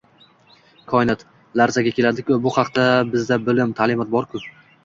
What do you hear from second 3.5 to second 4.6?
bilim– ta’limot bor-ku!